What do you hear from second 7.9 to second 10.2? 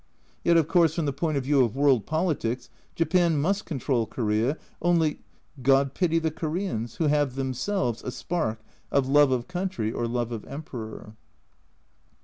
a spark of" love of country" or"